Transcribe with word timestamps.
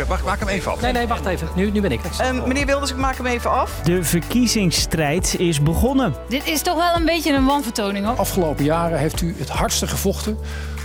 Oké, 0.00 0.08
wacht, 0.08 0.24
maak 0.24 0.38
hem 0.38 0.48
even 0.48 0.72
af. 0.72 0.80
Nee, 0.80 0.92
nee, 0.92 1.06
wacht 1.06 1.26
even. 1.26 1.48
Nu, 1.54 1.70
nu 1.70 1.80
ben 1.80 1.92
ik. 1.92 2.00
Ehm, 2.18 2.48
meneer 2.48 2.66
Wilders, 2.66 2.90
ik 2.90 2.96
maak 2.96 3.16
hem 3.16 3.26
even 3.26 3.50
af. 3.50 3.80
De 3.84 4.04
verkiezingsstrijd 4.04 5.34
is 5.38 5.62
begonnen. 5.62 6.14
Dit 6.28 6.46
is 6.46 6.62
toch 6.62 6.76
wel 6.76 6.96
een 6.96 7.04
beetje 7.04 7.32
een 7.32 7.44
wanvertoning 7.44 8.06
hoor. 8.06 8.16
Afgelopen 8.16 8.64
jaren 8.64 8.98
heeft 8.98 9.20
u 9.20 9.34
het 9.38 9.48
hardste 9.48 9.86
gevochten 9.86 10.38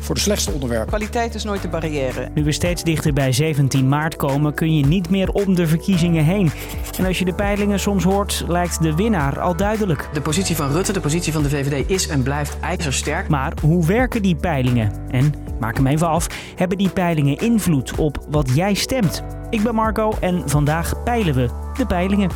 voor 0.05 0.15
de 0.15 0.21
slechtste 0.21 0.51
onderwerpen. 0.51 0.87
Kwaliteit 0.87 1.35
is 1.35 1.43
nooit 1.43 1.61
de 1.61 1.67
barrière. 1.67 2.29
Nu 2.33 2.43
we 2.43 2.51
steeds 2.51 2.83
dichter 2.83 3.13
bij 3.13 3.31
17 3.31 3.87
maart 3.87 4.15
komen, 4.15 4.53
kun 4.53 4.75
je 4.75 4.85
niet 4.85 5.09
meer 5.09 5.29
om 5.29 5.55
de 5.55 5.67
verkiezingen 5.67 6.23
heen. 6.23 6.51
En 6.97 7.05
als 7.05 7.19
je 7.19 7.25
de 7.25 7.33
peilingen 7.33 7.79
soms 7.79 8.03
hoort, 8.03 8.43
lijkt 8.47 8.81
de 8.81 8.95
winnaar 8.95 9.39
al 9.39 9.55
duidelijk. 9.55 10.09
De 10.13 10.21
positie 10.21 10.55
van 10.55 10.71
Rutte, 10.71 10.93
de 10.93 10.99
positie 10.99 11.33
van 11.33 11.43
de 11.43 11.49
VVD 11.49 11.89
is 11.89 12.07
en 12.07 12.23
blijft 12.23 12.59
ijzersterk. 12.59 13.27
Maar 13.27 13.53
hoe 13.61 13.85
werken 13.85 14.21
die 14.21 14.35
peilingen? 14.35 14.91
En, 15.09 15.33
maak 15.59 15.75
hem 15.75 15.87
even 15.87 16.07
af, 16.07 16.27
hebben 16.55 16.77
die 16.77 16.89
peilingen 16.89 17.37
invloed 17.37 17.95
op 17.95 18.25
wat 18.29 18.49
jij 18.53 18.73
stemt? 18.73 19.04
Ik 19.49 19.63
ben 19.63 19.75
Marco 19.75 20.13
en 20.19 20.49
vandaag 20.49 21.03
peilen 21.03 21.33
we 21.33 21.49
de 21.77 21.85
peilingen. 21.85 22.29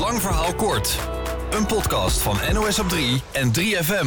Lang 0.00 0.20
verhaal 0.20 0.54
kort. 0.54 0.98
Een 1.50 1.66
podcast 1.66 2.18
van 2.18 2.36
NOS 2.52 2.78
op 2.78 2.88
3 2.88 3.22
en 3.32 3.50
3FM. 3.58 4.06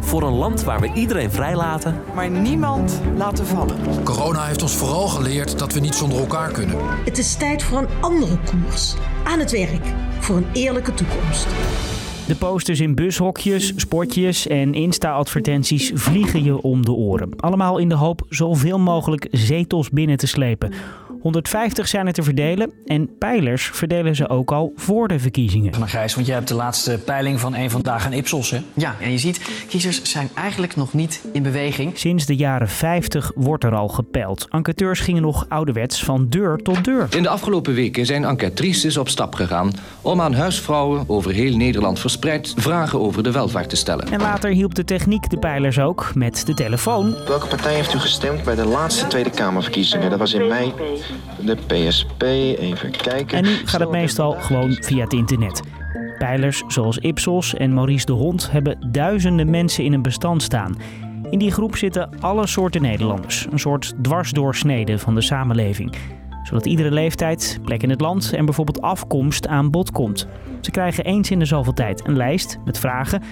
Voor 0.00 0.22
een 0.22 0.32
land 0.32 0.62
waar 0.64 0.80
we 0.80 0.90
iedereen 0.94 1.30
vrijlaten. 1.30 2.00
Maar 2.14 2.30
niemand 2.30 3.00
laten 3.16 3.46
vallen. 3.46 4.02
Corona 4.04 4.44
heeft 4.44 4.62
ons 4.62 4.76
vooral 4.76 5.08
geleerd 5.08 5.58
dat 5.58 5.72
we 5.72 5.80
niet 5.80 5.94
zonder 5.94 6.18
elkaar 6.18 6.50
kunnen. 6.50 6.76
Het 7.04 7.18
is 7.18 7.34
tijd 7.34 7.62
voor 7.62 7.78
een 7.78 7.88
andere 8.00 8.38
koers. 8.38 8.94
Aan 9.24 9.38
het 9.38 9.50
werk. 9.50 9.86
Voor 10.20 10.36
een 10.36 10.48
eerlijke 10.52 10.94
toekomst. 10.94 11.46
De 12.28 12.36
posters 12.36 12.80
in 12.80 12.94
bushokjes, 12.94 13.72
spotjes 13.76 14.46
en 14.46 14.74
Insta-advertenties 14.74 15.90
vliegen 15.94 16.44
je 16.44 16.62
om 16.62 16.84
de 16.84 16.92
oren. 16.92 17.30
Allemaal 17.36 17.78
in 17.78 17.88
de 17.88 17.94
hoop 17.94 18.26
zoveel 18.28 18.78
mogelijk 18.78 19.28
zetels 19.30 19.90
binnen 19.90 20.16
te 20.16 20.26
slepen. 20.26 20.72
150 21.20 21.88
zijn 21.88 22.06
er 22.06 22.12
te 22.12 22.22
verdelen 22.22 22.72
en 22.86 23.18
pijlers 23.18 23.70
verdelen 23.72 24.16
ze 24.16 24.28
ook 24.28 24.52
al 24.52 24.72
voor 24.76 25.08
de 25.08 25.18
verkiezingen. 25.18 25.74
Van 25.74 25.88
Gijs, 25.88 26.14
want 26.14 26.26
jij 26.26 26.36
hebt 26.36 26.48
de 26.48 26.54
laatste 26.54 26.98
peiling 27.04 27.40
van 27.40 27.54
een 27.54 27.70
vandaag 27.70 28.04
en 28.04 28.12
Ipsos, 28.12 28.50
hè? 28.50 28.60
Ja, 28.74 28.96
en 29.00 29.10
je 29.10 29.18
ziet, 29.18 29.64
kiezers 29.68 30.02
zijn 30.02 30.28
eigenlijk 30.34 30.76
nog 30.76 30.92
niet 30.92 31.24
in 31.32 31.42
beweging. 31.42 31.98
Sinds 31.98 32.26
de 32.26 32.36
jaren 32.36 32.68
50 32.68 33.32
wordt 33.34 33.64
er 33.64 33.74
al 33.74 33.88
gepeild. 33.88 34.46
Enquêteurs 34.50 35.00
gingen 35.00 35.22
nog 35.22 35.46
ouderwets 35.48 36.04
van 36.04 36.28
deur 36.28 36.56
tot 36.56 36.84
deur. 36.84 37.06
In 37.16 37.22
de 37.22 37.28
afgelopen 37.28 37.74
weken 37.74 38.06
zijn 38.06 38.24
enquêtrices 38.24 38.96
op 38.96 39.08
stap 39.08 39.34
gegaan 39.34 39.72
om 40.02 40.20
aan 40.20 40.34
huisvrouwen 40.34 41.04
over 41.06 41.32
heel 41.32 41.56
Nederland 41.56 41.98
verspreid 41.98 42.54
vragen 42.56 43.00
over 43.00 43.22
de 43.22 43.32
welvaart 43.32 43.68
te 43.68 43.76
stellen. 43.76 44.08
En 44.12 44.20
later 44.20 44.50
hielp 44.50 44.74
de 44.74 44.84
techniek 44.84 45.30
de 45.30 45.38
pijlers 45.38 45.78
ook 45.78 46.10
met 46.14 46.46
de 46.46 46.54
telefoon. 46.54 47.16
Welke 47.26 47.46
partij 47.46 47.74
heeft 47.74 47.94
u 47.94 47.98
gestemd 47.98 48.42
bij 48.44 48.54
de 48.54 48.64
laatste 48.64 49.06
Tweede 49.06 49.30
Kamerverkiezingen? 49.30 50.10
Dat 50.10 50.18
was 50.18 50.32
in 50.32 50.46
mei 50.48 50.72
de 51.44 51.56
PSP. 51.66 52.22
Even 52.22 52.90
kijken. 52.90 53.38
En 53.38 53.44
nu 53.44 53.50
gaat 53.64 53.80
het 53.80 53.90
meestal 53.90 54.32
gewoon 54.32 54.76
via 54.80 55.04
het 55.04 55.12
internet. 55.12 55.62
Pijlers 56.18 56.62
zoals 56.68 56.98
Ipsos 56.98 57.54
en 57.54 57.74
Maurice 57.74 58.06
de 58.06 58.12
Hond 58.12 58.50
hebben 58.50 58.88
duizenden 58.90 59.50
mensen 59.50 59.84
in 59.84 59.92
een 59.92 60.02
bestand 60.02 60.42
staan. 60.42 60.76
In 61.30 61.38
die 61.38 61.50
groep 61.50 61.76
zitten 61.76 62.10
alle 62.20 62.46
soorten 62.46 62.82
Nederlanders. 62.82 63.46
Een 63.50 63.58
soort 63.58 63.94
dwarsdoorsnede 64.02 64.98
van 64.98 65.14
de 65.14 65.20
samenleving. 65.20 65.96
Zodat 66.42 66.66
iedere 66.66 66.90
leeftijd, 66.90 67.58
plek 67.64 67.82
in 67.82 67.90
het 67.90 68.00
land 68.00 68.32
en 68.32 68.44
bijvoorbeeld 68.44 68.80
afkomst 68.80 69.46
aan 69.46 69.70
bod 69.70 69.90
komt. 69.90 70.26
Ze 70.60 70.70
krijgen 70.70 71.04
eens 71.04 71.30
in 71.30 71.38
de 71.38 71.44
zoveel 71.44 71.72
tijd 71.72 72.06
een 72.06 72.16
lijst 72.16 72.58
met 72.64 72.78
vragen. 72.78 73.22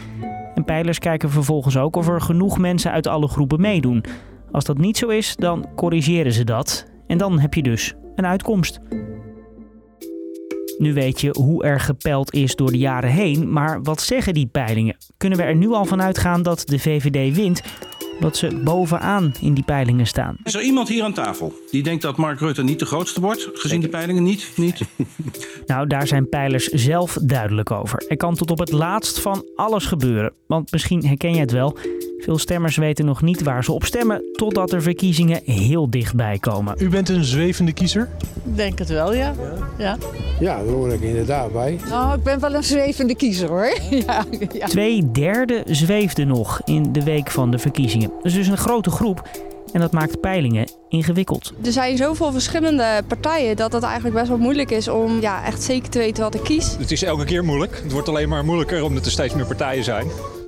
En 0.55 0.65
pijlers 0.65 0.99
kijken 0.99 1.31
vervolgens 1.31 1.77
ook 1.77 1.97
of 1.97 2.09
er 2.09 2.21
genoeg 2.21 2.59
mensen 2.59 2.91
uit 2.93 3.07
alle 3.07 3.29
groepen 3.29 3.61
meedoen. 3.61 4.05
Als 4.53 4.65
dat 4.65 4.79
niet 4.79 4.97
zo 4.97 5.09
is, 5.09 5.37
dan 5.37 5.67
corrigeren 5.75 6.33
ze 6.33 6.45
dat. 6.45 6.87
En 7.07 7.19
dan 7.19 7.39
heb 7.39 7.55
je 7.55 7.63
dus 7.63 7.95
een 8.15 8.27
uitkomst. 8.27 8.81
Nu 10.79 10.95
weet 10.95 11.21
je 11.21 11.31
hoe 11.39 11.65
er 11.65 11.81
gepeld 11.81 12.35
is 12.35 12.55
door 12.55 12.71
de 12.71 12.79
jaren 12.79 13.11
heen, 13.11 13.53
maar 13.53 13.83
wat 13.83 14.01
zeggen 14.01 14.35
die 14.35 14.47
peilingen? 14.47 14.97
Kunnen 15.17 15.39
we 15.39 15.45
er 15.45 15.57
nu 15.57 15.69
al 15.69 15.85
van 15.85 16.03
uitgaan 16.03 16.43
dat 16.43 16.63
de 16.67 16.79
VVD 16.79 17.37
wint, 17.37 17.63
omdat 18.15 18.37
ze 18.37 18.61
bovenaan 18.65 19.35
in 19.41 19.55
die 19.55 19.65
peilingen 19.65 20.07
staan? 20.07 20.37
Is 20.43 20.55
er 20.55 20.63
iemand 20.63 20.89
hier 20.89 21.03
aan 21.03 21.13
tafel 21.13 21.53
die 21.71 21.83
denkt 21.83 22.03
dat 22.03 22.17
Mark 22.17 22.41
Rutte 22.41 22.63
niet 22.63 22.79
de 22.79 22.87
grootste 22.87 23.21
wordt, 23.21 23.51
gezien 23.53 23.81
de 23.81 23.89
peilingen? 23.89 24.23
Niet? 24.23 24.53
Niet? 24.57 24.81
Nou, 25.67 25.87
daar 25.87 26.07
zijn 26.07 26.29
peilers 26.29 26.67
zelf 26.67 27.19
duidelijk 27.23 27.71
over. 27.71 28.05
Er 28.09 28.17
kan 28.17 28.35
tot 28.35 28.51
op 28.51 28.59
het 28.59 28.73
laatst 28.73 29.21
van 29.21 29.45
alles 29.57 29.85
gebeuren. 29.85 30.33
Want 30.47 30.73
misschien 30.73 31.07
herken 31.07 31.33
je 31.35 31.41
het 31.41 31.51
wel. 31.51 31.79
Veel 32.19 32.39
stemmers 32.39 32.77
weten 32.77 33.05
nog 33.05 33.23
niet 33.23 33.43
waar 33.43 33.65
ze 33.65 33.73
op 33.73 33.85
stemmen 33.85 34.23
totdat 34.33 34.73
er 34.73 34.83
verkiezingen 34.83 35.41
heel 35.45 35.91
dichtbij 35.91 36.39
komen. 36.39 36.75
U 36.79 36.89
bent 36.89 37.09
een 37.09 37.25
zwevende 37.25 37.73
kiezer? 37.73 38.09
Denk 38.43 38.79
het 38.79 38.89
wel, 38.89 39.15
ja. 39.15 39.35
Ja, 39.79 39.97
ja 40.41 40.57
daar 40.57 40.67
hoor 40.67 40.93
ik 40.93 41.01
inderdaad 41.01 41.53
bij. 41.53 41.79
Nou, 41.89 42.17
ik 42.17 42.23
ben 42.23 42.41
wel 42.41 42.55
een 42.55 42.65
zwevende 42.65 43.17
kiezer 43.17 43.49
hoor. 43.49 43.79
Ja, 43.91 44.25
ja. 44.53 44.67
Twee 44.67 45.11
derde 45.11 45.63
zweefde 45.67 46.25
nog 46.25 46.61
in 46.65 46.93
de 46.93 47.05
week 47.05 47.31
van 47.31 47.51
de 47.51 47.59
verkiezingen. 47.59 48.09
Dat 48.09 48.25
is 48.25 48.35
dus 48.35 48.49
een 48.49 48.57
grote 48.57 48.91
groep. 48.91 49.29
En 49.73 49.81
dat 49.81 49.93
maakt 49.93 50.21
peilingen 50.21 50.69
ingewikkeld. 50.89 51.53
Er 51.65 51.73
zijn 51.73 51.97
zoveel 51.97 52.33
verschillende 52.33 53.03
partijen 53.09 53.57
dat 53.57 53.73
het 53.73 53.83
eigenlijk 53.83 54.15
best 54.15 54.29
wel 54.29 54.39
moeilijk 54.39 54.71
is 54.71 54.89
om 54.89 55.21
ja, 55.21 55.45
echt 55.45 55.63
zeker 55.63 55.89
te 55.89 55.99
weten 55.99 56.23
wat 56.23 56.35
ik 56.35 56.43
kies. 56.43 56.77
Het 56.79 56.93
is 56.93 57.03
elke 57.03 57.25
keer 57.25 57.45
moeilijk. 57.45 57.81
Het 57.83 57.93
wordt 57.93 58.09
alleen 58.09 58.29
maar 58.29 58.45
moeilijker 58.45 58.85
omdat 58.85 59.05
er 59.05 59.11
steeds 59.11 59.35
meer 59.35 59.47
partijen 59.47 59.85
zijn. 59.85 60.07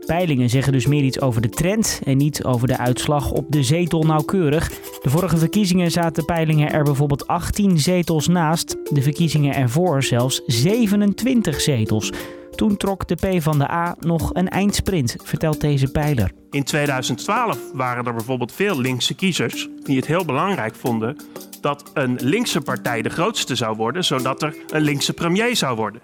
Peilingen 0.08 0.50
zeggen 0.50 0.72
dus 0.72 0.86
meer 0.86 1.02
iets 1.02 1.20
over 1.20 1.40
de 1.40 1.48
trend 1.48 2.00
en 2.04 2.16
niet 2.16 2.44
over 2.44 2.68
de 2.68 2.76
uitslag 2.76 3.30
op 3.30 3.46
de 3.48 3.62
zetel 3.62 4.02
nauwkeurig. 4.02 4.68
De 5.02 5.10
vorige 5.10 5.36
verkiezingen 5.36 5.90
zaten 5.90 6.24
peilingen 6.24 6.72
er 6.72 6.84
bijvoorbeeld 6.84 7.26
18 7.26 7.78
zetels 7.78 8.28
naast. 8.28 8.76
De 8.92 9.02
verkiezingen 9.02 9.54
ervoor 9.54 10.02
zelfs 10.02 10.42
27 10.46 11.60
zetels. 11.60 12.12
Toen 12.50 12.76
trok 12.76 13.08
de 13.08 13.14
P 13.14 13.42
van 13.42 13.58
de 13.58 13.70
A 13.70 13.96
nog 14.00 14.30
een 14.34 14.48
eindsprint, 14.48 15.16
vertelt 15.22 15.60
deze 15.60 15.90
pijler. 15.90 16.32
In 16.50 16.64
2012 16.64 17.58
waren 17.72 18.04
er 18.04 18.14
bijvoorbeeld 18.14 18.52
veel 18.52 18.80
linkse 18.80 19.14
kiezers 19.14 19.68
die 19.82 19.96
het 19.96 20.06
heel 20.06 20.24
belangrijk 20.24 20.74
vonden 20.74 21.16
dat 21.60 21.90
een 21.94 22.18
linkse 22.22 22.60
partij 22.60 23.02
de 23.02 23.08
grootste 23.08 23.54
zou 23.54 23.76
worden, 23.76 24.04
zodat 24.04 24.42
er 24.42 24.56
een 24.68 24.82
linkse 24.82 25.12
premier 25.12 25.56
zou 25.56 25.76
worden. 25.76 26.00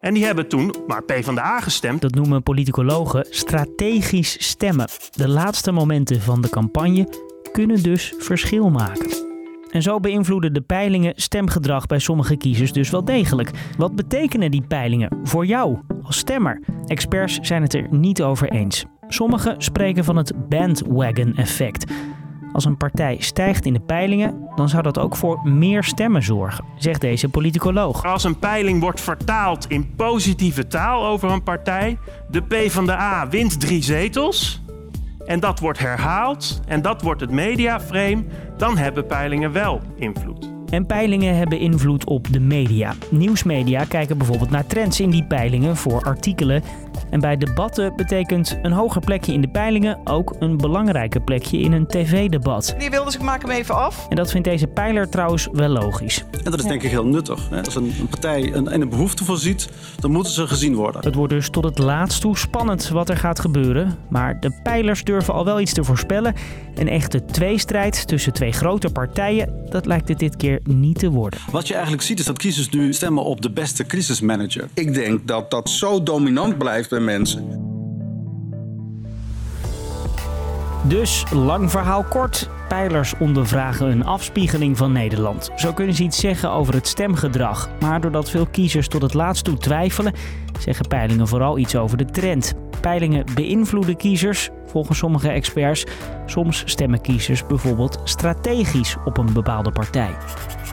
En 0.00 0.14
die 0.14 0.24
hebben 0.24 0.48
toen 0.48 0.74
maar 0.86 1.02
PvdA 1.02 1.60
gestemd. 1.60 2.00
Dat 2.00 2.14
noemen 2.14 2.42
politicologen 2.42 3.26
strategisch 3.30 4.48
stemmen. 4.48 4.88
De 5.10 5.28
laatste 5.28 5.72
momenten 5.72 6.20
van 6.20 6.40
de 6.40 6.48
campagne 6.48 7.08
kunnen 7.52 7.82
dus 7.82 8.14
verschil 8.18 8.70
maken. 8.70 9.24
En 9.70 9.82
zo 9.82 10.00
beïnvloeden 10.00 10.52
de 10.52 10.60
peilingen 10.60 11.12
stemgedrag 11.16 11.86
bij 11.86 11.98
sommige 11.98 12.36
kiezers 12.36 12.72
dus 12.72 12.90
wel 12.90 13.04
degelijk. 13.04 13.50
Wat 13.78 13.96
betekenen 13.96 14.50
die 14.50 14.62
peilingen 14.68 15.18
voor 15.22 15.46
jou 15.46 15.78
als 16.02 16.18
stemmer? 16.18 16.62
Experts 16.84 17.38
zijn 17.42 17.62
het 17.62 17.74
er 17.74 17.86
niet 17.90 18.22
over 18.22 18.50
eens. 18.50 18.84
Sommigen 19.08 19.62
spreken 19.62 20.04
van 20.04 20.16
het 20.16 20.48
bandwagon-effect. 20.48 21.92
Als 22.56 22.64
een 22.64 22.76
partij 22.76 23.16
stijgt 23.18 23.66
in 23.66 23.72
de 23.72 23.80
peilingen, 23.80 24.48
dan 24.54 24.68
zou 24.68 24.82
dat 24.82 24.98
ook 24.98 25.16
voor 25.16 25.40
meer 25.44 25.84
stemmen 25.84 26.22
zorgen, 26.22 26.64
zegt 26.76 27.00
deze 27.00 27.28
politicoloog. 27.28 28.04
Als 28.04 28.24
een 28.24 28.38
peiling 28.38 28.80
wordt 28.80 29.00
vertaald 29.00 29.66
in 29.68 29.94
positieve 29.96 30.66
taal 30.66 31.06
over 31.06 31.30
een 31.30 31.42
partij, 31.42 31.98
de 32.30 32.42
PvdA 32.42 33.28
wint 33.28 33.60
drie 33.60 33.82
zetels, 33.82 34.62
en 35.26 35.40
dat 35.40 35.60
wordt 35.60 35.78
herhaald 35.78 36.60
en 36.66 36.82
dat 36.82 37.02
wordt 37.02 37.20
het 37.20 37.30
mediaframe, 37.30 38.24
dan 38.56 38.76
hebben 38.76 39.06
peilingen 39.06 39.52
wel 39.52 39.80
invloed. 39.96 40.54
En 40.70 40.86
peilingen 40.86 41.36
hebben 41.36 41.58
invloed 41.58 42.04
op 42.04 42.32
de 42.32 42.40
media. 42.40 42.94
Nieuwsmedia 43.10 43.84
kijken 43.84 44.18
bijvoorbeeld 44.18 44.50
naar 44.50 44.66
trends 44.66 45.00
in 45.00 45.10
die 45.10 45.24
peilingen 45.24 45.76
voor 45.76 46.02
artikelen. 46.02 46.62
En 47.10 47.20
bij 47.20 47.36
debatten 47.36 47.96
betekent 47.96 48.58
een 48.62 48.72
hoger 48.72 49.00
plekje 49.00 49.32
in 49.32 49.40
de 49.40 49.48
peilingen 49.48 50.00
ook 50.04 50.34
een 50.38 50.56
belangrijker 50.56 51.20
plekje 51.20 51.58
in 51.58 51.72
een 51.72 51.86
tv-debat. 51.86 52.74
Die 52.78 52.90
wilde 52.90 53.12
ik 53.12 53.22
maak 53.22 53.42
hem 53.42 53.50
even 53.50 53.74
af. 53.74 54.06
En 54.08 54.16
dat 54.16 54.30
vindt 54.30 54.48
deze 54.48 54.66
pijler 54.66 55.08
trouwens 55.08 55.48
wel 55.52 55.68
logisch. 55.68 56.24
En 56.44 56.50
dat 56.50 56.58
is 56.58 56.64
denk 56.64 56.82
ik 56.82 56.90
heel 56.90 57.06
nuttig. 57.06 57.52
Als 57.64 57.74
een, 57.74 57.92
partij 58.10 58.54
een, 58.54 58.74
een 58.74 58.88
behoefte 58.88 59.24
voorziet, 59.24 59.70
dan 60.00 60.10
moeten 60.10 60.32
ze 60.32 60.46
gezien 60.46 60.74
worden. 60.74 61.00
Het 61.04 61.14
wordt 61.14 61.32
dus 61.32 61.50
tot 61.50 61.64
het 61.64 61.78
laatst 61.78 62.20
toe 62.20 62.38
spannend 62.38 62.88
wat 62.88 63.08
er 63.08 63.16
gaat 63.16 63.40
gebeuren. 63.40 63.96
Maar 64.08 64.40
de 64.40 64.60
pijlers 64.62 65.04
durven 65.04 65.34
al 65.34 65.44
wel 65.44 65.60
iets 65.60 65.72
te 65.72 65.84
voorspellen. 65.84 66.34
Een 66.74 66.88
echte 66.88 67.24
tweestrijd 67.24 68.06
tussen 68.06 68.32
twee 68.32 68.52
grote 68.52 68.90
partijen, 68.90 69.64
dat 69.68 69.86
lijkt 69.86 70.08
het 70.08 70.18
dit 70.18 70.36
keer 70.36 70.60
niet 70.64 70.98
te 70.98 71.10
worden. 71.10 71.40
Wat 71.50 71.66
je 71.66 71.72
eigenlijk 71.72 72.02
ziet 72.02 72.18
is 72.18 72.24
dat 72.24 72.38
kiezers 72.38 72.68
nu 72.68 72.92
stemmen 72.92 73.24
op 73.24 73.42
de 73.42 73.50
beste 73.50 73.86
crisismanager. 73.86 74.68
Ik 74.74 74.94
denk 74.94 75.28
dat 75.28 75.50
dat 75.50 75.70
zo 75.70 76.02
dominant 76.02 76.58
blijft 76.58 76.85
mensen. 76.90 77.64
Dus, 80.88 81.24
lang 81.30 81.70
verhaal 81.70 82.04
kort. 82.04 82.48
Pijlers 82.68 83.14
ondervragen 83.18 83.90
een 83.90 84.04
afspiegeling 84.04 84.76
van 84.76 84.92
Nederland. 84.92 85.50
Zo 85.56 85.72
kunnen 85.72 85.94
ze 85.94 86.02
iets 86.02 86.20
zeggen 86.20 86.50
over 86.50 86.74
het 86.74 86.86
stemgedrag. 86.86 87.68
Maar 87.80 88.00
doordat 88.00 88.30
veel 88.30 88.46
kiezers 88.46 88.88
tot 88.88 89.02
het 89.02 89.14
laatst 89.14 89.44
toe 89.44 89.56
twijfelen, 89.56 90.12
zeggen 90.58 90.88
peilingen 90.88 91.28
vooral 91.28 91.58
iets 91.58 91.76
over 91.76 91.96
de 91.96 92.04
trend. 92.04 92.54
Peilingen 92.80 93.26
beïnvloeden 93.34 93.96
kiezers, 93.96 94.50
volgens 94.66 94.98
sommige 94.98 95.28
experts. 95.28 95.84
Soms 96.26 96.62
stemmen 96.64 97.00
kiezers 97.00 97.46
bijvoorbeeld 97.46 98.00
strategisch 98.04 98.96
op 99.04 99.18
een 99.18 99.32
bepaalde 99.32 99.72
partij. 99.72 100.16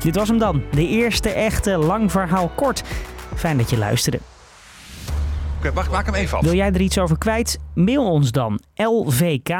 Dit 0.04 0.16
was 0.16 0.28
hem 0.28 0.38
dan, 0.38 0.64
de 0.72 0.88
eerste 0.88 1.30
echte 1.30 1.78
lang 1.78 2.12
verhaal 2.12 2.52
kort. 2.56 2.84
Fijn 3.36 3.58
dat 3.58 3.70
je 3.70 3.78
luisterde. 3.78 4.20
Maak 5.72 6.06
hem 6.06 6.16
even. 6.16 6.42
Wil 6.42 6.54
jij 6.54 6.68
er 6.68 6.82
iets 6.82 6.98
over 6.98 7.18
kwijt? 7.18 7.60
Mail 7.76 8.12
ons 8.12 8.32
dan 8.32 8.60
lvk.nos.nl. 8.76 9.54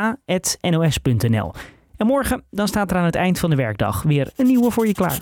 En 1.98 2.06
morgen 2.06 2.44
dan 2.52 2.68
staat 2.68 2.92
er 2.92 2.98
aan 2.98 3.06
het 3.06 3.16
eind 3.16 3.40
van 3.40 3.50
de 3.50 3.56
werkdag 3.56 4.02
weer 4.02 4.32
een 4.36 4.46
nieuwe 4.46 4.72
voor 4.72 4.88
je 4.88 4.94
klaar. 4.94 5.18